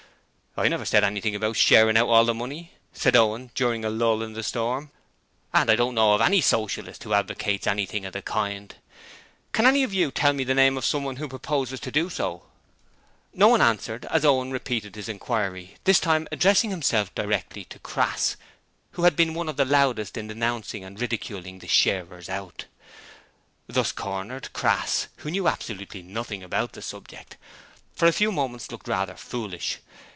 [0.57, 4.21] 'I never said anything about "sharing out all the money",' said Owen during a lull
[4.21, 4.91] in the storm,
[5.53, 8.75] 'and I don't know of any Socialist who advocates anything of the kind.
[9.53, 12.43] Can any of you tell me the name of someone who proposes to do so?'
[13.33, 18.35] No one answered, as Owen repeated his inquiry, this time addressing himself directly to Crass,
[18.91, 22.65] who had been one of the loudest in denouncing and ridiculing the 'Sharers Out'.
[23.67, 27.37] Thus cornered, Crass who knew absolutely nothing about the subject
[27.93, 29.77] for a few moments looked rather foolish.